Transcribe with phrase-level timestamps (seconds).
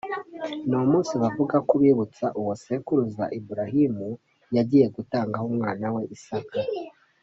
[0.67, 3.95] ni umunsi bavuga ko ubibutsa uwo sekuruza Ibrahim
[4.55, 6.59] yagiye gutangaho umwana we Isaka